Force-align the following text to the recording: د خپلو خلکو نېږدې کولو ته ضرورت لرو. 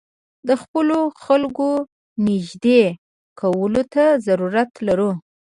د 0.47 0.49
خپلو 0.61 0.99
خلکو 1.25 1.69
نېږدې 2.25 2.83
کولو 3.39 3.81
ته 3.93 4.05
ضرورت 4.25 4.71
لرو. 4.87 5.11